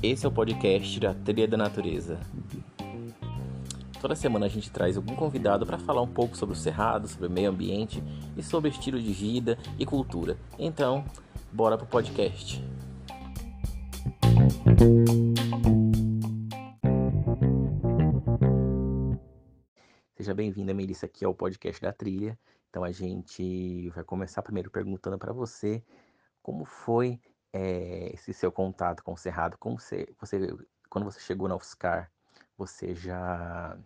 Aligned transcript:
Esse 0.00 0.24
é 0.24 0.28
o 0.28 0.32
podcast 0.32 1.00
da 1.00 1.12
Trilha 1.12 1.46
da 1.46 1.56
Natureza. 1.56 2.18
Toda 4.00 4.14
semana 4.14 4.46
a 4.46 4.48
gente 4.48 4.70
traz 4.70 4.96
algum 4.96 5.14
convidado 5.14 5.66
para 5.66 5.76
falar 5.76 6.00
um 6.00 6.06
pouco 6.06 6.36
sobre 6.36 6.54
o 6.54 6.58
cerrado, 6.58 7.08
sobre 7.08 7.26
o 7.26 7.30
meio 7.30 7.50
ambiente 7.50 8.02
e 8.36 8.42
sobre 8.42 8.70
estilo 8.70 9.00
de 9.00 9.12
vida 9.12 9.58
e 9.78 9.84
cultura. 9.84 10.38
Então, 10.58 11.04
bora 11.52 11.76
pro 11.76 11.86
podcast. 11.86 12.64
Seja 20.16 20.32
bem-vinda, 20.32 20.72
Melissa, 20.72 21.06
aqui 21.06 21.24
ao 21.24 21.34
podcast 21.34 21.82
da 21.82 21.92
Trilha. 21.92 22.38
Então 22.70 22.84
a 22.84 22.92
gente 22.92 23.88
vai 23.90 24.04
começar 24.04 24.42
primeiro 24.42 24.70
perguntando 24.70 25.18
para 25.18 25.32
você 25.32 25.82
como 26.48 26.64
foi 26.64 27.20
é, 27.52 28.10
esse 28.14 28.32
seu 28.32 28.50
contato 28.50 29.04
com 29.04 29.12
o 29.12 29.18
Cerrado, 29.18 29.58
como 29.58 29.78
você, 29.78 30.08
você, 30.18 30.56
quando 30.88 31.04
você 31.04 31.20
chegou 31.20 31.46
na 31.46 31.54
UFSCar, 31.54 32.10
você 32.56 32.94
já 32.94 33.76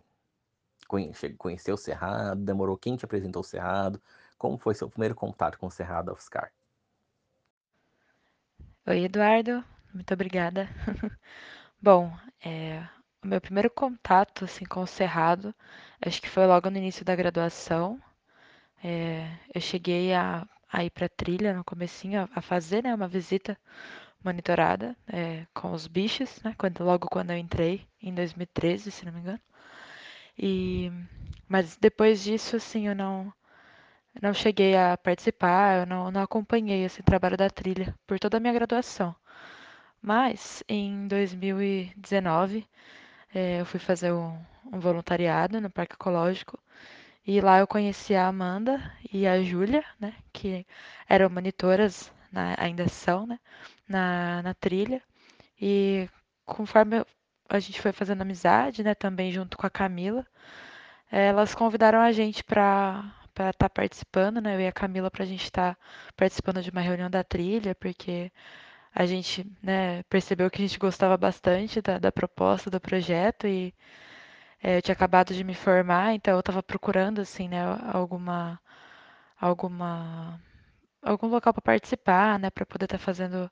conhe, 0.87 1.11
conheceu 1.37 1.75
o 1.75 1.77
Cerrado, 1.77 2.39
demorou, 2.39 2.77
quem 2.77 2.95
te 2.95 3.03
apresentou 3.03 3.41
o 3.41 3.43
Cerrado, 3.43 4.01
como 4.37 4.57
foi 4.57 4.73
seu 4.75 4.89
primeiro 4.89 5.13
contato 5.13 5.59
com 5.59 5.67
o 5.67 5.71
Cerrado 5.71 6.05
da 6.05 6.13
UFSCar? 6.13 6.53
Oi, 8.87 9.03
Eduardo, 9.03 9.61
muito 9.93 10.13
obrigada. 10.13 10.69
Bom, 11.81 12.17
é, 12.39 12.81
o 13.21 13.27
meu 13.27 13.41
primeiro 13.41 13.69
contato 13.69 14.45
assim, 14.45 14.63
com 14.63 14.83
o 14.83 14.87
Cerrado, 14.87 15.53
acho 16.01 16.21
que 16.21 16.29
foi 16.29 16.47
logo 16.47 16.69
no 16.69 16.77
início 16.77 17.03
da 17.03 17.13
graduação. 17.13 18.01
É, 18.81 19.37
eu 19.53 19.59
cheguei 19.59 20.13
a, 20.13 20.47
a 20.73 20.83
ir 20.83 20.89
para 20.89 21.07
trilha 21.07 21.53
no 21.53 21.63
comecinho, 21.63 22.27
a, 22.33 22.41
fazer 22.41 22.83
né, 22.83 22.95
uma 22.95 23.07
visita 23.07 23.55
monitorada 24.23 24.97
é, 25.07 25.45
com 25.53 25.71
os 25.71 25.87
bichos, 25.87 26.41
né, 26.43 26.55
quando, 26.57 26.83
logo 26.83 27.07
quando 27.09 27.31
eu 27.31 27.37
entrei, 27.37 27.87
em 28.01 28.13
2013, 28.13 28.89
se 28.91 29.05
não 29.05 29.13
me 29.13 29.19
engano. 29.19 29.39
E, 30.37 30.91
mas 31.47 31.77
depois 31.77 32.23
disso, 32.23 32.55
assim, 32.55 32.87
eu 32.87 32.95
não, 32.95 33.31
não 34.21 34.33
cheguei 34.33 34.75
a 34.75 34.97
participar, 34.97 35.81
eu 35.81 35.85
não, 35.85 36.11
não 36.11 36.21
acompanhei 36.23 36.83
esse 36.85 37.03
trabalho 37.03 37.37
da 37.37 37.49
trilha 37.49 37.95
por 38.07 38.19
toda 38.19 38.37
a 38.37 38.39
minha 38.39 38.53
graduação. 38.53 39.15
Mas 40.01 40.63
em 40.67 41.07
2019, 41.07 42.67
é, 43.33 43.61
eu 43.61 43.65
fui 43.65 43.79
fazer 43.79 44.11
um, 44.13 44.37
um 44.71 44.79
voluntariado 44.79 45.61
no 45.61 45.69
Parque 45.69 45.95
Ecológico 45.95 46.59
e 47.25 47.41
lá 47.41 47.59
eu 47.59 47.67
conheci 47.67 48.15
a 48.15 48.27
Amanda 48.27 48.81
e 49.11 49.27
a 49.27 49.41
Júlia, 49.41 49.83
né, 49.99 50.13
que 50.33 50.65
eram 51.07 51.29
monitoras, 51.29 52.11
na, 52.31 52.55
ainda 52.57 52.87
são, 52.89 53.25
né, 53.27 53.39
na, 53.87 54.41
na 54.43 54.53
trilha. 54.53 55.01
E 55.61 56.09
conforme 56.45 57.05
a 57.49 57.59
gente 57.59 57.81
foi 57.81 57.91
fazendo 57.91 58.21
amizade, 58.21 58.83
né, 58.83 58.95
também 58.95 59.31
junto 59.31 59.57
com 59.57 59.65
a 59.67 59.69
Camila, 59.69 60.25
elas 61.11 61.55
convidaram 61.55 61.99
a 62.01 62.11
gente 62.11 62.43
para 62.43 63.03
para 63.33 63.49
estar 63.49 63.69
tá 63.69 63.69
participando, 63.69 64.39
né, 64.41 64.55
eu 64.55 64.61
e 64.61 64.67
a 64.67 64.71
Camila 64.71 65.09
para 65.11 65.23
a 65.23 65.25
gente 65.27 65.45
estar 65.45 65.75
tá 65.75 65.81
participando 66.15 66.61
de 66.61 66.69
uma 66.69 66.81
reunião 66.81 67.09
da 67.09 67.23
trilha, 67.23 67.75
porque 67.75 68.31
a 68.93 69.05
gente, 69.05 69.45
né, 69.61 70.03
percebeu 70.03 70.49
que 70.51 70.61
a 70.61 70.67
gente 70.67 70.79
gostava 70.79 71.17
bastante 71.17 71.81
da, 71.81 71.97
da 71.99 72.11
proposta 72.11 72.69
do 72.69 72.79
projeto 72.79 73.47
e 73.47 73.73
eu 74.63 74.81
tinha 74.81 74.93
acabado 74.93 75.33
de 75.33 75.43
me 75.43 75.53
formar, 75.55 76.13
então 76.15 76.33
eu 76.35 76.39
estava 76.39 76.63
procurando 76.63 77.21
assim, 77.21 77.47
né, 77.49 77.61
alguma 77.93 78.59
alguma 79.39 80.39
algum 81.01 81.27
local 81.27 81.53
para 81.53 81.61
participar, 81.61 82.39
né, 82.39 82.49
para 82.49 82.65
poder 82.65 82.85
estar 82.85 82.97
tá 82.97 83.03
fazendo 83.03 83.51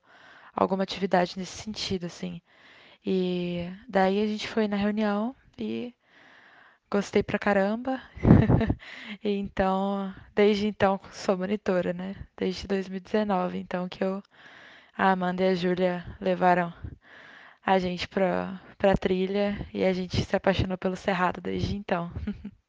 alguma 0.55 0.83
atividade 0.83 1.37
nesse 1.37 1.57
sentido, 1.63 2.05
assim. 2.07 2.41
E 3.05 3.69
daí 3.89 4.21
a 4.23 4.27
gente 4.27 4.47
foi 4.47 4.67
na 4.67 4.77
reunião 4.77 5.35
e 5.57 5.93
gostei 6.91 7.23
pra 7.23 7.39
caramba. 7.39 8.01
e 9.23 9.29
então, 9.37 10.13
desde 10.35 10.67
então 10.67 10.99
sou 11.11 11.37
monitora, 11.37 11.93
né? 11.93 12.15
Desde 12.37 12.67
2019, 12.67 13.59
então 13.59 13.89
que 13.89 14.03
eu 14.03 14.21
a 14.97 15.11
Amanda 15.11 15.43
e 15.43 15.49
a 15.49 15.55
Júlia 15.55 16.05
levaram 16.19 16.73
a 17.65 17.79
gente 17.79 18.07
pra, 18.07 18.59
pra 18.81 18.97
trilha 18.97 19.55
e 19.71 19.85
a 19.85 19.93
gente 19.93 20.25
se 20.25 20.35
apaixonou 20.35 20.75
pelo 20.75 20.95
Cerrado 20.95 21.39
desde 21.39 21.75
então. 21.75 22.11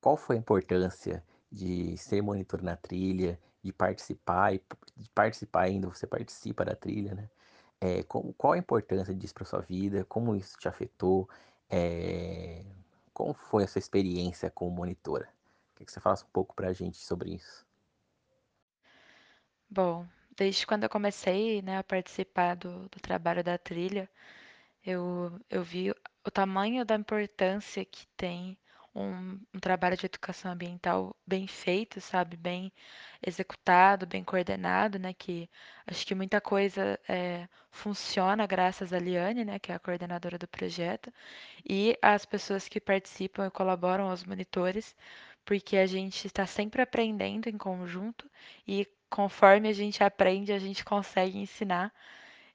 Qual 0.00 0.16
foi 0.16 0.36
a 0.36 0.38
importância 0.38 1.20
de 1.50 1.96
ser 1.96 2.22
monitor 2.22 2.62
na 2.62 2.76
trilha, 2.76 3.36
de 3.60 3.72
participar, 3.72 4.54
e 4.54 4.62
de 4.96 5.10
participar 5.10 5.62
ainda, 5.62 5.88
você 5.88 6.06
participa 6.06 6.64
da 6.64 6.76
trilha, 6.76 7.12
né? 7.12 7.28
É, 7.80 8.04
como, 8.04 8.32
qual 8.34 8.52
a 8.52 8.58
importância 8.58 9.12
disso 9.12 9.34
para 9.34 9.44
sua 9.44 9.60
vida? 9.60 10.04
Como 10.04 10.36
isso 10.36 10.56
te 10.56 10.68
afetou? 10.68 11.28
É, 11.68 12.64
como 13.12 13.34
foi 13.34 13.64
a 13.64 13.66
sua 13.66 13.80
experiência 13.80 14.48
como 14.48 14.70
monitora? 14.70 15.28
Queria 15.74 15.86
que 15.86 15.92
você 15.92 16.00
falasse 16.00 16.24
um 16.24 16.30
pouco 16.32 16.54
para 16.54 16.68
a 16.68 16.72
gente 16.72 16.98
sobre 16.98 17.34
isso. 17.34 17.66
Bom, 19.68 20.06
desde 20.36 20.64
quando 20.66 20.84
eu 20.84 20.88
comecei, 20.88 21.62
né, 21.62 21.78
a 21.78 21.84
participar 21.84 22.54
do, 22.54 22.88
do 22.88 23.00
trabalho 23.00 23.42
da 23.42 23.58
trilha, 23.58 24.08
eu, 24.84 25.40
eu 25.50 25.62
vi 25.62 25.90
o 26.24 26.30
tamanho 26.30 26.84
da 26.84 26.94
importância 26.96 27.84
que 27.84 28.06
tem 28.16 28.56
um, 28.94 29.40
um, 29.54 29.60
trabalho 29.60 29.96
de 29.96 30.06
educação 30.06 30.52
ambiental 30.52 31.16
bem 31.26 31.46
feito, 31.46 32.00
sabe? 32.00 32.36
Bem 32.36 32.72
executado, 33.24 34.06
bem 34.06 34.22
coordenado, 34.24 34.98
né? 34.98 35.14
Que 35.14 35.48
acho 35.86 36.06
que 36.06 36.14
muita 36.14 36.40
coisa 36.40 36.98
é, 37.08 37.48
funciona 37.70 38.46
graças 38.46 38.92
a 38.92 38.98
Liane, 38.98 39.44
né? 39.44 39.58
Que 39.58 39.72
é 39.72 39.74
a 39.74 39.78
coordenadora 39.78 40.38
do 40.38 40.46
projeto, 40.48 41.12
e 41.68 41.96
as 42.02 42.26
pessoas 42.26 42.68
que 42.68 42.80
participam 42.80 43.46
e 43.46 43.50
colaboram, 43.50 44.12
os 44.12 44.24
monitores, 44.24 44.94
porque 45.44 45.76
a 45.76 45.86
gente 45.86 46.26
está 46.26 46.46
sempre 46.46 46.82
aprendendo 46.82 47.48
em 47.48 47.58
conjunto 47.58 48.30
e 48.66 48.86
conforme 49.10 49.68
a 49.68 49.72
gente 49.72 50.02
aprende, 50.02 50.52
a 50.52 50.58
gente 50.58 50.84
consegue 50.84 51.38
ensinar. 51.38 51.92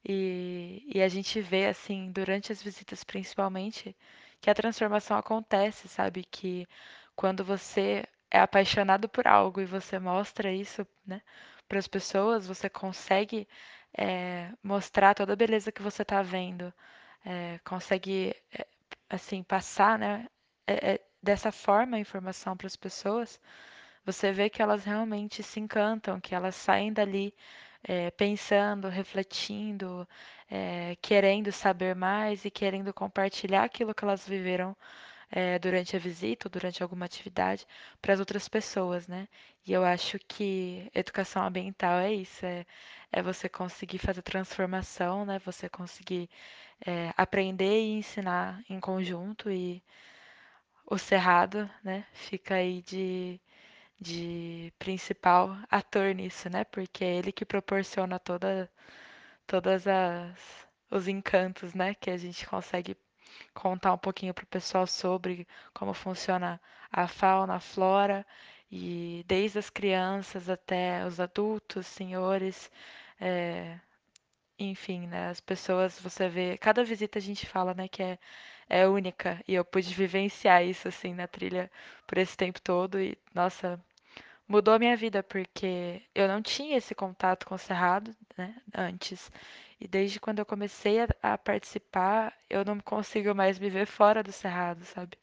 E, 0.07 0.84
e 0.95 1.01
a 1.01 1.09
gente 1.09 1.41
vê, 1.41 1.68
assim, 1.68 2.12
durante 2.12 2.51
as 2.51 2.62
visitas 2.63 3.03
principalmente, 3.03 3.95
que 4.41 4.50
a 4.50 4.56
transformação 4.56 5.18
acontece, 5.18 5.88
sabe? 5.90 6.23
Que 6.23 6.68
quando 7.16 7.44
você 7.44 8.06
é 8.31 8.40
apaixonado 8.40 9.09
por 9.09 9.28
algo 9.28 9.62
e 9.62 9.66
você 9.66 10.00
mostra 10.00 10.51
isso, 10.51 10.88
né, 11.06 11.22
para 11.68 11.79
as 11.79 11.88
pessoas, 11.88 12.47
você 12.47 12.69
consegue 12.69 13.47
é, 13.97 14.51
mostrar 14.63 15.13
toda 15.16 15.34
a 15.34 15.35
beleza 15.35 15.72
que 15.72 15.81
você 15.81 16.03
está 16.03 16.22
vendo, 16.22 16.74
é, 17.25 17.59
consegue, 17.66 18.35
é, 18.53 18.68
assim, 19.09 19.44
passar, 19.44 20.00
né, 20.00 20.28
dessa 21.22 21.51
forma 21.51 21.97
a 21.97 22.00
informação 22.00 22.56
para 22.56 22.68
as 22.68 22.75
pessoas 22.75 23.39
você 24.06 24.31
vê 24.31 24.50
que 24.50 24.62
elas 24.62 24.85
realmente 24.85 25.44
se 25.44 25.59
encantam, 25.59 26.22
que 26.22 26.34
elas 26.34 26.56
saem 26.56 26.94
dali 26.94 27.34
é, 27.83 28.11
pensando, 28.11 28.89
refletindo, 28.89 30.07
é, 30.49 30.95
querendo 31.01 31.51
saber 31.51 31.95
mais 31.95 32.45
e 32.45 32.51
querendo 32.51 32.93
compartilhar 32.93 33.63
aquilo 33.63 33.93
que 33.95 34.03
elas 34.03 34.27
viveram 34.27 34.75
é, 35.31 35.59
durante 35.59 35.95
a 35.95 35.99
visita 35.99 36.47
ou 36.47 36.51
durante 36.51 36.83
alguma 36.83 37.05
atividade 37.05 37.67
para 38.01 38.13
as 38.13 38.19
outras 38.19 38.47
pessoas, 38.49 39.07
né? 39.07 39.27
E 39.65 39.73
eu 39.73 39.83
acho 39.85 40.17
que 40.27 40.89
educação 40.95 41.43
ambiental 41.45 41.99
é 41.99 42.13
isso, 42.13 42.45
é, 42.45 42.65
é 43.11 43.21
você 43.21 43.49
conseguir 43.49 43.99
fazer 43.99 44.21
transformação, 44.21 45.25
né? 45.25 45.39
Você 45.39 45.69
conseguir 45.69 46.29
aprender 47.17 47.81
e 47.81 47.97
ensinar 47.97 48.63
em 48.69 48.79
conjunto 48.79 49.49
e 49.51 49.83
o 50.85 50.97
cerrado, 50.97 51.69
né? 51.83 52.05
Fica 52.13 52.55
aí 52.55 52.81
de 52.81 53.39
de 54.00 54.74
principal 54.80 55.58
ator 55.69 56.13
nisso, 56.16 56.50
né? 56.50 56.63
Porque 56.66 57.04
é 57.04 57.16
ele 57.18 57.31
que 57.31 57.45
proporciona 57.45 58.19
toda, 58.19 58.69
todas 59.48 59.88
as 59.88 60.68
os 60.92 61.07
encantos, 61.07 61.74
né? 61.74 61.94
Que 61.95 62.10
a 62.12 62.18
gente 62.18 62.48
consegue 62.48 62.98
contar 63.54 63.94
um 63.94 63.98
pouquinho 63.98 64.33
para 64.33 64.44
o 64.44 64.48
pessoal 64.48 64.88
sobre 64.88 65.48
como 65.74 65.94
funciona 65.94 66.62
a 66.92 67.07
fauna, 67.07 67.56
a 67.56 67.60
flora 67.60 68.25
e 68.71 69.24
desde 69.27 69.60
as 69.60 69.69
crianças 69.69 70.50
até 70.50 71.06
os 71.06 71.19
adultos, 71.19 71.88
senhores, 71.88 72.71
é, 73.19 73.80
enfim, 74.60 75.07
né? 75.07 75.30
As 75.30 75.39
pessoas, 75.42 76.00
você 76.00 76.30
vê, 76.30 76.57
cada 76.57 76.83
visita 76.83 77.19
a 77.19 77.21
gente 77.21 77.45
fala, 77.48 77.74
né, 77.74 77.88
que 77.88 78.04
é, 78.04 78.19
é 78.69 78.88
única 78.88 79.44
e 79.48 79.56
eu 79.56 79.66
pude 79.66 79.94
vivenciar 79.94 80.63
isso 80.66 80.88
assim 80.88 81.13
na 81.13 81.27
trilha 81.27 81.71
por 82.07 82.18
esse 82.18 82.36
tempo 82.38 82.62
todo 82.62 83.00
e 83.01 83.18
nossa, 83.33 83.80
mudou 84.47 84.73
a 84.73 84.79
minha 84.79 84.95
vida 84.97 85.23
porque 85.23 86.01
eu 86.15 86.27
não 86.27 86.41
tinha 86.41 86.77
esse 86.77 86.95
contato 86.95 87.45
com 87.47 87.55
o 87.55 87.57
cerrado, 87.59 88.15
né, 88.38 88.55
antes. 88.75 89.31
E 89.79 89.88
desde 89.88 90.19
quando 90.19 90.39
eu 90.39 90.45
comecei 90.45 91.01
a, 91.01 91.07
a 91.21 91.38
participar, 91.38 92.33
eu 92.49 92.65
não 92.65 92.79
consigo 92.79 93.33
mais 93.35 93.59
me 93.59 93.69
ver 93.69 93.85
fora 93.88 94.23
do 94.23 94.31
cerrado, 94.31 94.83
sabe? 94.85 95.17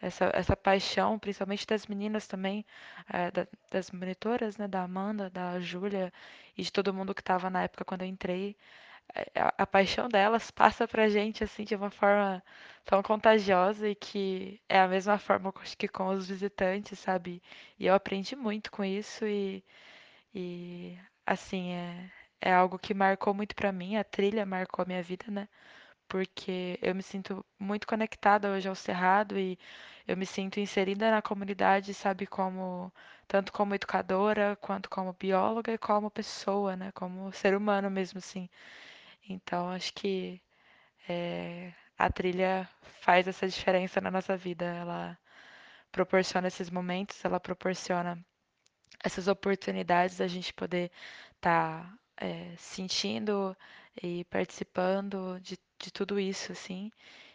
essa, 0.00 0.30
essa 0.34 0.56
paixão, 0.56 1.18
principalmente 1.18 1.66
das 1.66 1.86
meninas 1.86 2.26
também, 2.26 2.64
eh, 3.12 3.30
da- 3.30 3.46
das 3.70 3.90
monitoras, 3.90 4.56
né, 4.56 4.68
da 4.68 4.82
Amanda, 4.82 5.30
da 5.30 5.58
Júlia 5.60 6.12
e 6.56 6.62
de 6.62 6.72
todo 6.72 6.94
mundo 6.94 7.14
que 7.14 7.20
estava 7.20 7.50
na 7.50 7.62
época 7.64 7.84
quando 7.84 8.02
eu 8.02 8.08
entrei. 8.08 8.56
Eh, 9.14 9.30
A, 9.40 9.62
a 9.64 9.66
paixão 9.66 10.08
delas 10.08 10.50
passa 10.50 10.86
pra 10.88 11.08
gente 11.08 11.44
assim 11.44 11.64
de 11.64 11.74
uma 11.74 11.90
forma 11.90 12.42
tão 12.84 13.02
contagiosa 13.02 13.88
e 13.88 13.94
que 13.94 14.60
é 14.68 14.80
a 14.80 14.88
mesma 14.88 15.18
forma 15.18 15.52
que 15.78 15.88
com 15.88 16.08
os 16.08 16.28
visitantes, 16.28 16.98
sabe? 16.98 17.42
E 17.78 17.86
eu 17.86 17.94
aprendi 17.94 18.34
muito 18.36 18.70
com 18.70 18.84
isso 18.84 19.26
e, 19.26 19.64
e 20.34 20.98
assim, 21.26 21.72
é, 21.72 22.10
é 22.40 22.52
algo 22.54 22.78
que 22.78 22.94
marcou 22.94 23.34
muito 23.34 23.54
pra 23.54 23.72
mim, 23.72 23.96
a 23.96 24.04
trilha 24.04 24.46
marcou 24.46 24.82
a 24.82 24.86
minha 24.86 25.02
vida, 25.02 25.26
né? 25.30 25.48
porque 26.08 26.78
eu 26.82 26.94
me 26.94 27.02
sinto 27.02 27.44
muito 27.58 27.86
conectada 27.86 28.50
hoje 28.50 28.68
ao 28.68 28.74
Cerrado 28.74 29.38
e 29.38 29.58
eu 30.06 30.16
me 30.16 30.26
sinto 30.26 30.58
inserida 30.60 31.10
na 31.10 31.22
comunidade, 31.22 31.94
sabe, 31.94 32.26
como 32.26 32.92
tanto 33.28 33.52
como 33.52 33.74
educadora, 33.74 34.56
quanto 34.60 34.88
como 34.90 35.12
bióloga 35.14 35.72
e 35.72 35.78
como 35.78 36.10
pessoa, 36.10 36.76
né, 36.76 36.92
como 36.92 37.32
ser 37.32 37.54
humano 37.56 37.90
mesmo, 37.90 38.18
assim. 38.18 38.48
Então, 39.28 39.70
acho 39.70 39.92
que 39.94 40.40
eh, 41.08 41.72
a 41.98 42.10
trilha 42.12 42.68
faz 43.02 43.28
essa 43.28 43.48
diferença 43.48 44.00
na 44.00 44.10
nossa 44.10 44.36
vida. 44.36 44.64
Ela 44.66 45.18
proporciona 45.92 46.48
esses 46.48 46.70
momentos, 46.70 47.24
ela 47.24 47.40
proporciona 47.40 48.18
essas 49.04 49.28
oportunidades 49.28 50.18
da 50.18 50.28
gente 50.28 50.52
poder 50.54 50.90
estar 51.36 51.98
sentindo 52.56 53.56
e 54.02 54.24
participando 54.24 55.38
de, 55.40 55.58
de 55.78 55.90
tudo 55.92 56.18
isso, 56.18 56.52
assim. 56.52 56.90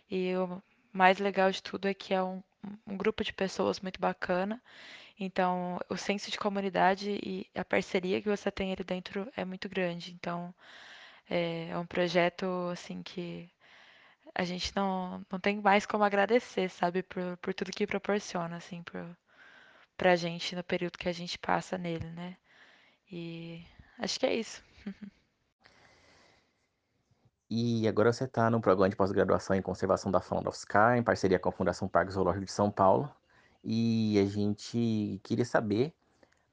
E 0.10 0.36
o 0.36 0.62
mais 0.92 1.20
legal 1.20 1.52
de 1.52 1.62
tudo 1.64 1.88
é 1.88 1.94
que 1.94 2.14
é 2.14 2.24
um, 2.24 2.44
um 2.88 2.98
grupo 2.98 3.24
de 3.24 3.34
pessoas 3.34 3.80
muito 3.80 4.00
bacana. 4.00 4.62
Então, 5.20 5.80
o 5.90 5.98
senso 5.98 6.32
de 6.32 6.38
comunidade 6.40 7.20
e 7.24 7.48
a 7.56 7.66
parceria 7.66 8.22
que 8.22 8.30
você 8.30 8.52
tem 8.52 8.74
ali 8.74 8.84
dentro 8.84 9.32
é 9.36 9.46
muito 9.46 9.70
grande. 9.70 10.14
Então, 10.14 10.54
é, 11.30 11.70
é 11.70 11.78
um 11.78 11.86
projeto 11.86 12.46
assim 12.72 13.02
que 13.04 13.50
a 14.36 14.44
gente 14.44 14.76
não, 14.76 15.26
não 15.32 15.40
tem 15.40 15.62
mais 15.62 15.86
como 15.86 16.04
agradecer, 16.04 16.70
sabe, 16.70 17.04
por, 17.04 17.38
por 17.38 17.54
tudo 17.54 17.72
que 17.72 17.88
proporciona, 17.88 18.58
assim, 18.58 18.82
pro, 18.84 19.16
pra 19.98 20.16
gente 20.16 20.56
no 20.56 20.64
período 20.64 20.98
que 20.98 21.10
a 21.10 21.14
gente 21.14 21.38
passa 21.38 21.78
nele, 21.78 22.10
né? 22.12 22.38
E 23.12 23.66
acho 24.00 24.20
que 24.20 24.26
é 24.26 24.36
isso. 24.36 24.64
E 27.56 27.88
agora 27.88 28.12
você 28.12 28.24
está 28.24 28.50
no 28.50 28.60
programa 28.60 28.90
de 28.90 28.96
pós-graduação 28.96 29.56
em 29.56 29.62
conservação 29.62 30.12
da 30.12 30.20
fauna 30.20 30.44
da 30.44 30.50
UFSCar, 30.50 30.98
em 30.98 31.04
parceria 31.04 31.38
com 31.38 31.50
a 31.50 31.52
Fundação 31.52 31.88
Parque 31.88 32.12
Zoológico 32.12 32.46
de 32.46 32.52
São 32.52 32.72
Paulo. 32.72 33.08
E 33.64 34.18
a 34.18 34.26
gente 34.26 35.22
queria 35.24 35.46
saber 35.46 35.94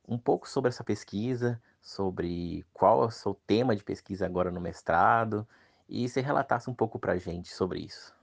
um 0.07 0.19
pouco 0.19 0.47
sobre 0.47 0.69
essa 0.69 0.85
pesquisa, 0.85 1.59
sobre 1.81 2.65
qual 2.73 3.03
é 3.03 3.07
o 3.07 3.11
seu 3.11 3.35
tema 3.47 3.75
de 3.75 3.83
pesquisa 3.83 4.27
agora 4.27 4.51
no 4.51 4.61
mestrado, 4.61 5.47
e 5.89 6.09
você 6.09 6.21
relatasse 6.21 6.71
um 6.71 6.75
pouco 6.75 6.99
para 6.99 7.15
a 7.15 7.19
gente 7.19 7.53
sobre 7.53 7.81
isso. 7.81 8.15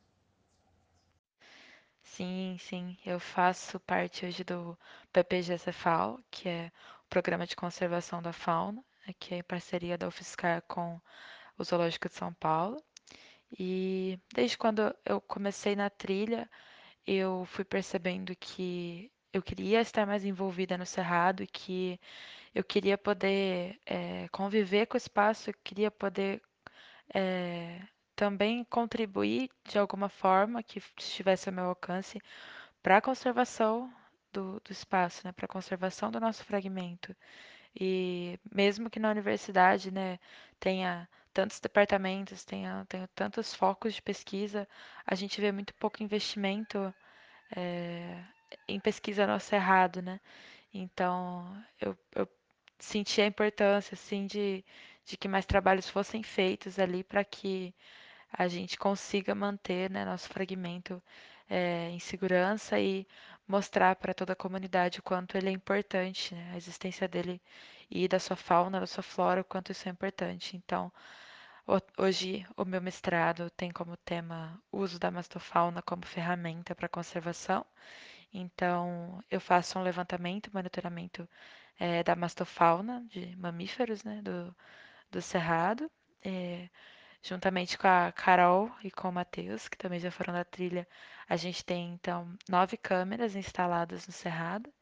Sim, 2.02 2.58
sim, 2.60 2.98
eu 3.06 3.20
faço 3.20 3.80
parte 3.82 4.26
hoje 4.26 4.44
do 4.44 4.78
PPG-Cefal, 5.14 6.20
que 6.32 6.50
é 6.50 6.72
o 7.06 7.10
Programa 7.10 7.46
de 7.46 7.56
Conservação 7.56 8.22
da 8.22 8.34
Fauna, 8.34 8.84
que 9.20 9.36
é 9.36 9.38
em 9.40 9.44
parceria 9.44 9.98
da 9.98 10.08
UFSCar 10.08 10.64
com 10.64 11.00
o 11.58 11.64
Zoológico 11.64 12.10
de 12.10 12.16
São 12.16 12.34
Paulo. 12.34 12.82
E 13.60 14.20
desde 14.34 14.58
quando 14.58 14.96
eu 15.06 15.22
comecei 15.22 15.76
na 15.76 15.90
trilha, 15.90 16.50
eu 17.06 17.46
fui 17.46 17.64
percebendo 17.64 18.36
que 18.36 19.12
eu 19.38 19.44
queria 19.44 19.82
estar 19.82 20.06
mais 20.06 20.26
envolvida 20.26 20.78
no 20.78 20.86
Cerrado 20.86 21.44
e 21.44 21.48
que 21.48 22.00
eu 22.56 22.64
queria 22.64 22.98
poder 22.98 23.80
eh, 23.86 24.28
conviver 24.32 24.88
com 24.88 24.96
o 24.96 24.98
espaço, 24.98 25.50
eu 25.50 25.56
queria 25.64 25.92
poder 25.92 26.42
eh, 27.14 27.82
também 28.16 28.64
contribuir 28.66 29.50
de 29.66 29.78
alguma 29.80 30.10
forma 30.10 30.64
que 30.64 30.80
estivesse 30.98 31.50
ao 31.50 31.56
meu 31.56 31.66
alcance 31.66 32.20
para 32.84 32.98
a 32.98 33.02
conservação 33.02 33.94
do, 34.34 34.60
do 34.62 34.72
espaço, 34.72 35.22
né, 35.26 35.32
para 35.32 35.46
a 35.46 35.50
conservação 35.50 36.12
do 36.12 36.20
nosso 36.20 36.44
fragmento. 36.46 37.16
E 37.80 38.40
mesmo 38.54 38.90
que 38.90 39.00
na 39.00 39.12
universidade, 39.12 39.92
né, 39.92 40.20
tenha 40.60 41.08
tantos 41.34 41.60
departamentos, 41.60 42.44
tenha, 42.46 42.86
tenha 42.90 43.08
tantos 43.16 43.54
focos 43.54 43.94
de 43.96 44.02
pesquisa, 44.02 44.68
a 45.06 45.16
gente 45.16 45.40
vê 45.42 45.52
muito 45.52 45.74
pouco 45.76 46.04
investimento 46.04 46.94
eh, 47.56 48.24
em 48.68 48.80
pesquisa 48.80 49.28
no 49.28 49.40
Cerrado, 49.40 50.02
né? 50.02 50.20
Então, 50.74 51.46
eu, 51.82 51.98
eu 52.16 52.28
senti 52.80 53.22
a 53.22 53.28
importância, 53.28 53.96
assim, 53.96 54.28
de, 54.28 54.64
de 55.06 55.18
que 55.18 55.28
mais 55.28 55.46
trabalhos 55.46 55.90
fossem 55.90 56.24
feitos 56.24 56.80
ali 56.80 57.04
para 57.04 57.24
que 57.26 57.74
a 58.32 58.48
gente 58.48 58.78
consiga 58.78 59.36
manter, 59.36 59.90
né, 59.92 60.06
nosso 60.06 60.30
fragmento 60.30 61.02
eh, 61.50 61.90
em 61.92 62.00
segurança 62.00 62.80
e 62.80 63.08
mostrar 63.48 63.96
para 63.98 64.14
toda 64.14 64.34
a 64.34 64.36
comunidade 64.36 65.00
o 65.00 65.04
quanto 65.04 65.38
ele 65.38 65.50
é 65.50 65.52
importante, 65.52 66.34
né, 66.36 66.52
a 66.54 66.58
existência 66.58 67.08
dele 67.08 67.42
e 67.90 68.08
da 68.08 68.20
sua 68.20 68.36
fauna, 68.38 68.80
da 68.80 68.88
sua 68.88 69.04
flora, 69.04 69.42
o 69.42 69.46
quanto 69.46 69.72
isso 69.72 69.88
é 69.90 69.92
importante. 69.92 70.56
Então, 70.58 70.92
ho- 71.68 71.82
hoje 72.04 72.46
o 72.58 72.66
meu 72.66 72.82
mestrado 72.82 73.50
tem 73.52 73.72
como 73.72 73.96
tema 73.98 74.62
o 74.72 74.80
uso 74.80 75.00
da 75.00 75.12
mastofauna 75.12 75.82
como 75.84 76.06
ferramenta 76.06 76.74
para 76.76 76.90
conservação. 76.90 77.66
Então, 78.34 79.24
eu 79.32 79.40
faço 79.42 79.80
um 79.80 79.84
levantamento, 79.84 80.52
monitoramento 80.54 81.28
eh, 81.80 82.04
da 82.04 82.16
mastofauna 82.16 83.06
de 83.10 83.36
mamíferos, 83.38 84.04
né, 84.04 84.22
do, 84.22 84.56
do 85.12 85.22
cerrado. 85.22 85.92
eh, 86.26 86.70
Juntamente 87.24 87.78
com 87.78 87.88
a 87.88 88.12
Carol 88.14 88.72
e 88.84 88.92
com 88.92 89.10
o 89.10 89.14
Matheus, 89.14 89.68
que 89.70 89.78
também 89.78 90.00
já 90.00 90.12
foram 90.12 90.34
da 90.34 90.46
trilha, 90.46 90.88
a 91.30 91.36
gente 91.38 91.66
tem 91.66 91.94
então 91.94 92.34
nove 92.50 92.78
câmeras 92.78 93.36
instaladas 93.36 94.08
no 94.08 94.14
Cerrado 94.14 94.74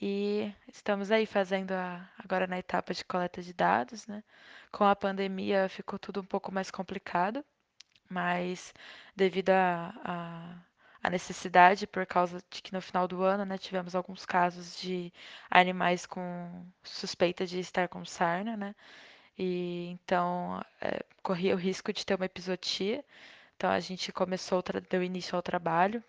e 0.00 0.52
estamos 0.68 1.10
aí 1.10 1.26
fazendo 1.26 1.72
a- 1.72 2.08
agora 2.18 2.46
na 2.46 2.58
etapa 2.58 2.94
de 2.94 3.04
coleta 3.04 3.42
de 3.42 3.52
dados, 3.52 4.06
né? 4.06 4.22
Com 4.72 4.84
a 4.84 4.96
pandemia 4.96 5.68
ficou 5.68 5.98
tudo 5.98 6.20
um 6.20 6.24
pouco 6.24 6.52
mais 6.52 6.70
complicado, 6.70 7.44
mas 8.10 8.74
devido 9.16 9.50
à 9.50 9.94
à- 10.04 10.62
à 11.08 11.10
necessidade, 11.10 11.86
por 11.86 12.06
causa 12.06 12.42
de 12.50 12.62
que 12.62 12.72
no 12.72 12.80
final 12.82 13.08
do 13.08 13.22
ano, 13.22 13.44
né, 13.44 13.58
tivemos 13.58 13.94
alguns 13.94 14.24
casos 14.26 14.78
de 14.80 15.12
animais 15.50 16.06
com 16.06 16.66
suspeita 16.84 17.46
de 17.46 17.58
estar 17.60 17.88
com 17.88 18.04
sarna, 18.04 18.56
né? 18.56 18.74
E 19.38 19.88
então 19.90 20.62
eh, 20.80 21.04
corria 21.22 21.54
o 21.54 21.58
risco 21.58 21.92
de 21.92 22.04
ter 22.06 22.14
uma 22.14 22.26
epizotia. 22.26 23.04
Então 23.56 23.70
a 23.70 23.80
gente 23.80 24.12
começou, 24.12 24.62
deu 24.90 25.02
início 25.02 25.36
ao 25.36 25.42
trabalho 25.42 26.02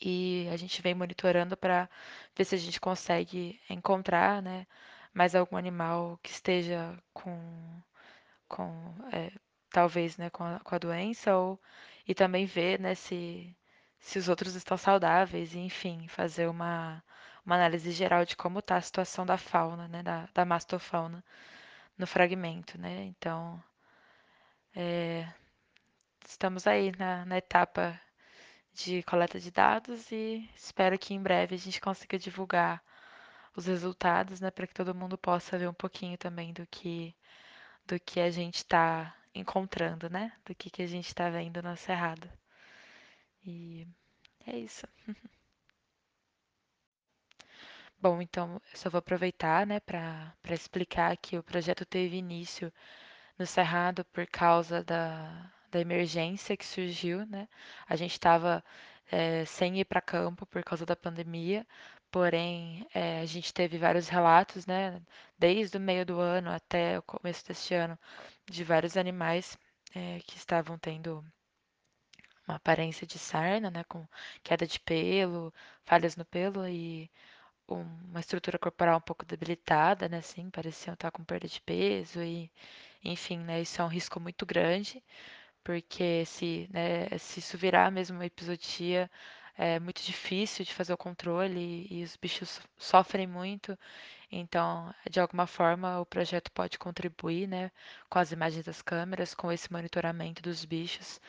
e 0.00 0.48
a 0.52 0.56
gente 0.56 0.82
vem 0.82 0.94
monitorando 0.94 1.56
para 1.56 1.88
ver 2.36 2.44
se 2.44 2.54
a 2.54 2.58
gente 2.58 2.80
consegue 2.80 3.60
encontrar, 3.70 4.42
né, 4.42 4.66
mais 5.12 5.34
algum 5.34 5.56
animal 5.56 6.18
que 6.22 6.30
esteja 6.30 6.96
com, 7.12 7.82
com 8.48 8.94
eh, 9.12 9.32
talvez, 9.70 10.16
né, 10.18 10.30
com 10.30 10.44
a, 10.44 10.60
com 10.60 10.74
a 10.74 10.78
doença 10.78 11.36
ou 11.36 11.60
e 12.06 12.14
também 12.14 12.46
ver, 12.46 12.80
né, 12.80 12.94
se 12.94 13.56
se 14.04 14.18
os 14.18 14.28
outros 14.28 14.54
estão 14.54 14.76
saudáveis 14.76 15.54
e 15.54 15.58
enfim, 15.58 16.06
fazer 16.08 16.46
uma 16.48 17.02
uma 17.44 17.56
análise 17.56 17.90
geral 17.92 18.24
de 18.24 18.36
como 18.36 18.60
está 18.60 18.76
a 18.76 18.80
situação 18.82 19.26
da 19.26 19.36
fauna, 19.38 19.88
né, 19.88 20.02
da, 20.02 20.28
da 20.34 20.44
mastofauna 20.44 21.22
no 21.98 22.06
fragmento, 22.06 22.78
né? 22.78 23.04
Então, 23.04 23.62
estamos 26.26 26.66
aí 26.66 26.92
na, 26.98 27.24
na 27.24 27.38
etapa 27.38 27.98
de 28.72 29.02
coleta 29.04 29.40
de 29.40 29.50
dados 29.50 30.10
e 30.12 30.48
espero 30.56 30.98
que 30.98 31.14
em 31.14 31.22
breve 31.22 31.54
a 31.54 31.58
gente 31.58 31.80
consiga 31.80 32.18
divulgar 32.18 32.82
os 33.56 33.66
resultados, 33.66 34.40
né, 34.40 34.50
para 34.50 34.66
que 34.66 34.74
todo 34.74 34.94
mundo 34.94 35.16
possa 35.18 35.58
ver 35.58 35.68
um 35.68 35.74
pouquinho 35.74 36.18
também 36.18 36.52
do 36.52 36.66
que 36.66 37.14
do 37.86 38.00
que 38.00 38.20
a 38.20 38.30
gente 38.30 38.56
está 38.58 39.14
encontrando, 39.34 40.08
né? 40.10 40.32
Do 40.44 40.54
que 40.54 40.70
que 40.70 40.82
a 40.82 40.86
gente 40.86 41.08
está 41.08 41.30
vendo 41.30 41.62
na 41.62 41.76
Cerrado. 41.76 42.28
E 43.44 43.86
é 44.46 44.58
isso. 44.58 44.86
Bom, 48.00 48.20
então 48.22 48.60
eu 48.72 48.76
só 48.78 48.88
vou 48.90 48.98
aproveitar, 49.00 49.66
né, 49.66 49.80
para 49.80 50.32
explicar 50.50 51.16
que 51.16 51.36
o 51.38 51.42
projeto 51.42 51.84
teve 51.84 52.16
início 52.16 52.72
no 53.38 53.46
Cerrado 53.46 54.04
por 54.06 54.26
causa 54.26 54.82
da, 54.84 55.50
da 55.70 55.80
emergência 55.80 56.56
que 56.56 56.66
surgiu, 56.66 57.26
né? 57.26 57.48
A 57.88 57.96
gente 57.96 58.12
estava 58.12 58.64
sem 59.46 59.80
ir 59.80 59.84
para 59.86 60.00
campo 60.00 60.46
por 60.46 60.62
causa 60.64 60.86
da 60.86 60.96
pandemia, 60.96 61.66
porém 62.10 62.86
eh, 62.94 63.20
a 63.20 63.26
gente 63.26 63.52
teve 63.54 63.78
vários 63.78 64.08
relatos, 64.08 64.66
né? 64.66 65.00
Desde 65.38 65.76
o 65.76 65.80
meio 65.80 66.04
do 66.06 66.20
ano 66.20 66.50
até 66.50 66.98
o 66.98 67.02
começo 67.02 67.46
deste 67.46 67.74
ano, 67.74 67.98
de 68.50 68.64
vários 68.64 68.96
animais 68.96 69.58
eh, 69.94 70.20
que 70.26 70.36
estavam 70.36 70.78
tendo 70.78 71.24
uma 72.46 72.56
aparência 72.56 73.06
de 73.06 73.18
sarna, 73.18 73.70
né, 73.70 73.84
com 73.84 74.06
queda 74.42 74.66
de 74.66 74.80
pelo, 74.80 75.52
falhas 75.84 76.16
no 76.16 76.24
pelo 76.24 76.66
e 76.68 77.10
uma 77.68 78.20
estrutura 78.20 78.58
corporal 78.58 78.98
um 78.98 79.00
pouco 79.00 79.24
debilitada, 79.24 80.08
né, 80.08 80.18
assim, 80.18 80.50
pareciam 80.50 80.94
estar 80.94 81.10
com 81.10 81.24
perda 81.24 81.48
de 81.48 81.60
peso 81.60 82.22
e, 82.22 82.50
enfim, 83.04 83.38
né, 83.38 83.62
isso 83.62 83.80
é 83.80 83.84
um 83.84 83.88
risco 83.88 84.20
muito 84.20 84.46
grande, 84.46 85.02
porque 85.64 86.24
se, 86.26 86.68
né, 86.72 87.08
se 87.18 87.40
isso 87.40 87.56
virar 87.58 87.90
mesmo 87.90 88.16
uma 88.18 88.26
episodia, 88.26 89.10
é 89.56 89.78
muito 89.80 90.02
difícil 90.02 90.64
de 90.64 90.74
fazer 90.74 90.92
o 90.92 90.96
controle 90.98 91.86
e, 91.90 92.00
e 92.00 92.04
os 92.04 92.16
bichos 92.16 92.60
sofrem 92.76 93.26
muito, 93.26 93.78
então, 94.30 94.92
de 95.10 95.20
alguma 95.20 95.46
forma, 95.46 96.00
o 96.00 96.06
projeto 96.06 96.50
pode 96.52 96.78
contribuir, 96.78 97.46
né, 97.48 97.70
com 98.10 98.18
as 98.18 98.32
imagens 98.32 98.64
das 98.64 98.82
câmeras, 98.82 99.34
com 99.34 99.50
esse 99.52 99.72
monitoramento 99.72 100.42
dos 100.42 100.64
bichos. 100.64 101.20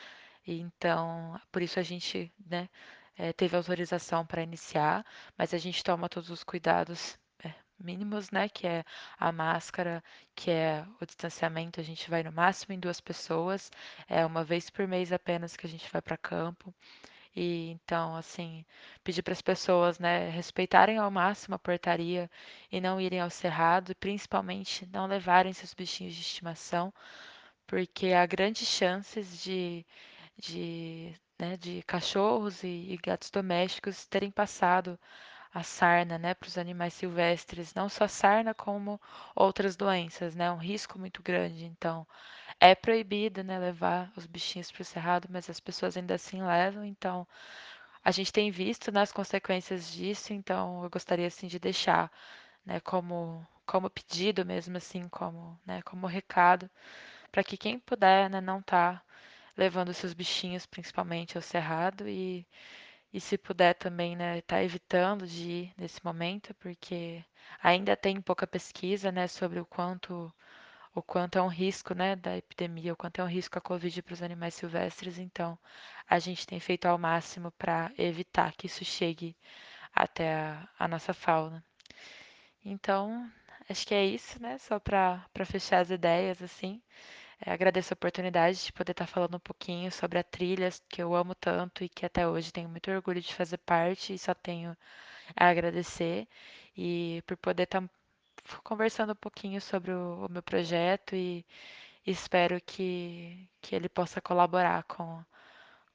Então, 0.47 1.39
por 1.51 1.61
isso 1.61 1.79
a 1.79 1.83
gente, 1.83 2.31
né, 2.45 2.69
eh, 3.17 3.33
teve 3.33 3.55
autorização 3.57 4.25
para 4.25 4.43
iniciar, 4.43 5.05
mas 5.37 5.53
a 5.53 5.57
gente 5.57 5.83
toma 5.83 6.07
todos 6.09 6.29
os 6.29 6.43
cuidados, 6.43 7.17
eh, 7.43 7.53
mínimos, 7.79 8.29
né, 8.31 8.47
que 8.49 8.67
é 8.67 8.83
a 9.17 9.31
máscara, 9.31 10.03
que 10.35 10.51
é 10.51 10.85
o 11.01 11.05
distanciamento, 11.05 11.79
a 11.79 11.83
gente 11.83 12.09
vai 12.09 12.23
no 12.23 12.31
máximo 12.31 12.73
em 12.73 12.79
duas 12.79 13.01
pessoas, 13.01 13.71
é 14.07 14.25
uma 14.25 14.43
vez 14.43 14.69
por 14.69 14.87
mês 14.87 15.11
apenas 15.11 15.55
que 15.57 15.65
a 15.65 15.69
gente 15.69 15.91
vai 15.91 16.01
para 16.01 16.17
campo. 16.17 16.73
E 17.35 17.69
então, 17.71 18.15
assim, 18.15 18.65
pedir 19.03 19.21
para 19.23 19.33
as 19.33 19.41
pessoas, 19.41 19.99
né, 19.99 20.29
respeitarem 20.29 20.97
ao 20.97 21.11
máximo 21.11 21.55
a 21.55 21.59
portaria 21.59 22.29
e 22.71 22.81
não 22.81 22.99
irem 23.01 23.19
ao 23.21 23.29
cerrado, 23.29 23.91
e 23.91 23.95
principalmente 23.95 24.85
não 24.87 25.05
levarem 25.07 25.53
seus 25.53 25.73
bichinhos 25.73 26.15
de 26.15 26.21
estimação, 26.21 26.93
porque 27.67 28.07
há 28.13 28.25
grandes 28.25 28.67
chances 28.67 29.41
de, 29.41 29.85
de, 30.37 31.15
né, 31.39 31.57
de 31.57 31.83
cachorros 31.83 32.63
e, 32.63 32.67
e 32.93 32.97
gatos 32.97 33.29
domésticos 33.31 34.05
terem 34.07 34.31
passado 34.31 34.99
a 35.53 35.63
sarna, 35.63 36.17
né, 36.19 36.33
para 36.35 36.47
os 36.47 36.57
animais 36.57 36.93
silvestres, 36.93 37.73
não 37.73 37.89
só 37.89 38.07
sarna 38.07 38.53
como 38.53 39.01
outras 39.35 39.75
doenças, 39.75 40.35
né, 40.35 40.51
um 40.51 40.57
risco 40.57 40.99
muito 40.99 41.23
grande. 41.23 41.65
Então, 41.65 42.07
é 42.59 42.75
proibido, 42.75 43.43
né, 43.43 43.59
levar 43.59 44.11
os 44.17 44.25
bichinhos 44.27 44.71
para 44.71 44.81
o 44.83 44.85
cerrado, 44.85 45.27
mas 45.31 45.49
as 45.49 45.59
pessoas 45.61 45.97
ainda 45.97 46.15
assim 46.15 46.43
levam, 46.43 46.85
então 46.85 47.27
a 48.03 48.11
gente 48.11 48.31
tem 48.31 48.51
visto, 48.51 48.91
né, 48.91 49.01
as 49.01 49.11
consequências 49.11 49.91
disso, 49.91 50.33
então 50.33 50.83
eu 50.83 50.89
gostaria 50.89 51.27
assim 51.27 51.47
de 51.47 51.59
deixar, 51.59 52.11
né, 52.65 52.79
como 52.81 53.45
como 53.65 53.89
pedido 53.89 54.45
mesmo 54.45 54.77
assim, 54.77 55.09
como, 55.09 55.59
né, 55.65 55.81
como 55.83 56.05
recado, 56.07 56.69
para 57.31 57.43
que 57.43 57.57
quem 57.57 57.79
puder, 57.79 58.29
né, 58.29 58.41
não 58.41 58.61
tá 58.61 59.01
levando 59.57 59.93
seus 59.93 60.13
bichinhos 60.13 60.65
principalmente 60.65 61.37
ao 61.37 61.41
cerrado 61.41 62.07
e 62.07 62.45
e 63.13 63.19
se 63.21 63.37
puder 63.37 63.73
também, 63.75 64.15
né, 64.15 64.41
tá 64.41 64.61
evitando 64.63 65.25
de 65.25 65.49
ir 65.49 65.73
nesse 65.77 66.03
momento, 66.05 66.53
porque 66.55 67.23
ainda 67.63 67.95
tem 67.95 68.21
pouca 68.21 68.45
pesquisa, 68.45 69.11
né, 69.11 69.27
sobre 69.27 69.59
o 69.59 69.65
quanto 69.65 70.31
o 70.95 71.01
quanto 71.03 71.37
é 71.37 71.41
um 71.41 71.47
risco, 71.47 71.93
né, 71.93 72.15
da 72.15 72.37
epidemia, 72.37 72.93
o 72.93 72.97
quanto 72.97 73.19
é 73.21 73.23
um 73.23 73.27
risco 73.27 73.57
a 73.57 73.61
Covid 73.61 74.01
para 74.03 74.13
os 74.13 74.23
animais 74.23 74.55
silvestres. 74.55 75.19
Então, 75.19 75.57
a 76.09 76.19
gente 76.19 76.47
tem 76.47 76.59
feito 76.59 76.85
ao 76.87 76.97
máximo 76.97 77.51
para 77.51 77.91
evitar 77.97 78.53
que 78.53 78.67
isso 78.67 78.85
chegue 78.85 79.35
até 79.93 80.35
a, 80.35 80.69
a 80.79 80.87
nossa 80.87 81.13
fauna. 81.13 81.63
Então, 82.65 83.29
acho 83.69 83.85
que 83.87 83.93
é 83.95 84.05
isso, 84.05 84.41
né? 84.41 84.57
Só 84.57 84.79
para 84.79 85.25
fechar 85.45 85.79
as 85.79 85.89
ideias, 85.89 86.41
assim. 86.41 86.81
É, 87.39 87.51
agradeço 87.51 87.93
a 87.93 87.95
oportunidade 87.95 88.65
de 88.65 88.73
poder 88.73 88.91
estar 88.91 89.07
falando 89.07 89.35
um 89.35 89.39
pouquinho 89.39 89.91
sobre 89.91 90.19
a 90.19 90.23
trilha 90.23 90.69
que 90.89 91.01
eu 91.01 91.15
amo 91.15 91.35
tanto 91.35 91.83
e 91.83 91.89
que 91.89 92.05
até 92.05 92.27
hoje 92.27 92.51
tenho 92.51 92.69
muito 92.69 92.89
orgulho 92.91 93.21
de 93.21 93.33
fazer 93.33 93.57
parte 93.59 94.13
e 94.13 94.19
só 94.19 94.33
tenho 94.33 94.75
a 95.35 95.47
agradecer. 95.49 96.27
E 96.77 97.23
por 97.27 97.37
poder 97.37 97.63
estar 97.63 97.83
conversando 98.63 99.13
um 99.13 99.15
pouquinho 99.15 99.61
sobre 99.61 99.91
o, 99.91 100.25
o 100.27 100.31
meu 100.31 100.43
projeto 100.43 101.15
e 101.15 101.45
espero 102.05 102.61
que, 102.61 103.49
que 103.61 103.75
ele 103.75 103.89
possa 103.89 104.21
colaborar 104.21 104.83
com, 104.83 105.23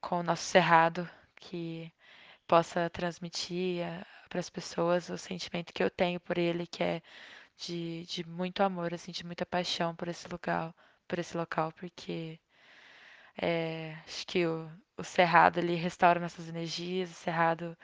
com 0.00 0.20
o 0.20 0.22
nosso 0.22 0.44
cerrado, 0.44 1.08
que 1.36 1.92
possa 2.46 2.90
transmitir 2.90 3.84
para 4.28 4.40
as 4.40 4.50
pessoas 4.50 5.08
o 5.10 5.18
sentimento 5.18 5.72
que 5.72 5.82
eu 5.82 5.90
tenho 5.90 6.20
por 6.20 6.38
ele, 6.38 6.66
que 6.66 6.82
é 6.82 7.02
de, 7.56 8.06
de 8.06 8.26
muito 8.28 8.62
amor, 8.62 8.94
assim, 8.94 9.12
de 9.12 9.24
muita 9.26 9.46
paixão 9.46 9.94
por 9.94 10.08
esse 10.08 10.28
lugar, 10.28 10.74
por 11.10 11.18
esse 11.18 11.36
local, 11.36 11.72
porque 11.72 12.40
é, 13.40 13.96
acho 14.06 14.26
que 14.26 14.46
o, 14.46 14.70
o 14.96 15.04
cerrado 15.04 15.58
ele 15.58 15.74
restaura 15.74 16.20
nossas 16.20 16.48
energias, 16.48 17.10
o 17.10 17.14
cerrado 17.14 17.76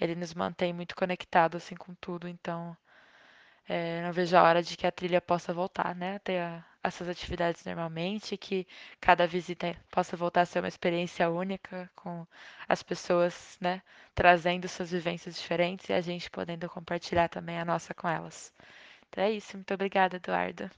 ele 0.00 0.14
nos 0.14 0.34
mantém 0.34 0.72
muito 0.72 0.94
conectados 0.96 1.62
assim 1.64 1.74
com 1.76 1.94
tudo, 1.96 2.28
então 2.28 2.76
é, 3.68 4.02
não 4.02 4.12
vejo 4.12 4.36
a 4.36 4.42
hora 4.42 4.62
de 4.62 4.76
que 4.76 4.86
a 4.86 4.92
trilha 4.92 5.20
possa 5.20 5.52
voltar, 5.54 5.94
né? 5.94 6.18
Ter 6.20 6.40
a, 6.40 6.64
essas 6.82 7.08
atividades 7.08 7.64
normalmente, 7.64 8.36
que 8.36 8.66
cada 9.00 9.26
visita 9.26 9.76
possa 9.90 10.16
voltar 10.16 10.42
a 10.42 10.46
ser 10.46 10.60
uma 10.60 10.68
experiência 10.68 11.28
única, 11.30 11.90
com 11.94 12.26
as 12.68 12.82
pessoas, 12.82 13.58
né, 13.60 13.82
trazendo 14.14 14.68
suas 14.68 14.90
vivências 14.92 15.36
diferentes 15.40 15.88
e 15.88 15.92
a 15.92 16.00
gente 16.00 16.30
podendo 16.30 16.68
compartilhar 16.70 17.28
também 17.28 17.58
a 17.58 17.64
nossa 17.64 17.94
com 17.94 18.08
elas. 18.08 18.52
Então 19.08 19.24
é 19.24 19.30
isso. 19.32 19.56
Muito 19.56 19.74
obrigada, 19.74 20.16
Eduardo. 20.16 20.70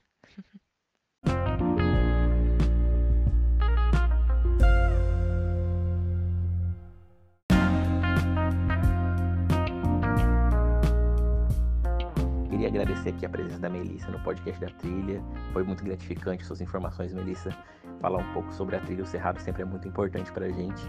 Agradecer 12.71 13.09
aqui 13.09 13.25
a 13.25 13.29
presença 13.29 13.59
da 13.59 13.69
Melissa 13.69 14.09
no 14.09 14.19
podcast 14.19 14.59
da 14.61 14.67
Trilha. 14.67 15.21
Foi 15.51 15.63
muito 15.63 15.83
gratificante 15.83 16.45
suas 16.45 16.61
informações, 16.61 17.13
Melissa. 17.13 17.51
Falar 17.99 18.19
um 18.19 18.33
pouco 18.33 18.51
sobre 18.53 18.75
a 18.75 18.79
trilha 18.79 19.03
o 19.03 19.05
Cerrado 19.05 19.39
sempre 19.39 19.61
é 19.61 19.65
muito 19.65 19.87
importante 19.87 20.31
para 20.31 20.45
a 20.45 20.49
gente. 20.49 20.81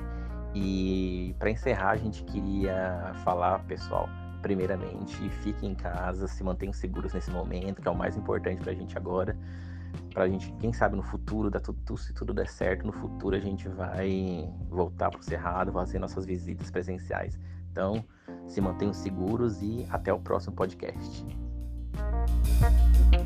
E 0.55 1.35
para 1.39 1.51
encerrar, 1.51 1.91
a 1.91 1.97
gente 1.97 2.23
queria 2.25 3.13
falar, 3.25 3.59
pessoal, 3.65 4.09
primeiramente, 4.41 5.29
fiquem 5.43 5.73
em 5.73 5.75
casa, 5.75 6.29
se 6.29 6.45
mantenham 6.45 6.73
seguros 6.73 7.13
nesse 7.15 7.31
momento, 7.31 7.83
que 7.83 7.89
é 7.89 7.91
o 7.91 7.97
mais 7.97 8.17
importante 8.17 8.63
para 8.63 8.73
a 8.73 8.75
gente 8.75 8.97
agora. 8.97 9.37
Para 10.15 10.25
a 10.25 10.29
gente, 10.29 10.53
quem 10.61 10.73
sabe 10.73 10.97
no 10.97 11.03
futuro, 11.03 11.51
dá 11.51 11.59
tudo, 11.59 11.97
se 11.97 12.15
tudo 12.15 12.33
der 12.33 12.49
certo, 12.49 12.87
no 12.87 12.93
futuro 12.93 13.35
a 13.35 13.41
gente 13.41 13.69
vai 13.69 14.49
voltar 14.69 15.11
para 15.11 15.21
o 15.21 15.23
Cerrado, 15.23 15.73
fazer 15.73 15.99
nossas 15.99 16.25
visitas 16.25 16.71
presenciais. 16.71 17.39
Então, 17.71 18.05
se 18.47 18.61
mantenham 18.61 18.93
seguros 18.93 19.61
e 19.63 19.87
até 19.91 20.13
o 20.13 20.19
próximo 20.19 20.55
podcast. 20.55 21.27
Thank 22.27 23.13
you. 23.13 23.22